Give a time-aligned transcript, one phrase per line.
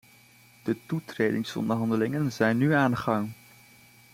[0.65, 3.31] De toetredingsonderhandelingen zijn nu aan de gang.